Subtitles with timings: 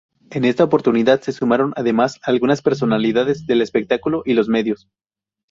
[0.31, 4.89] En esta oportunidad se sumaron, además, algunas personalidades del espectáculo y los medios.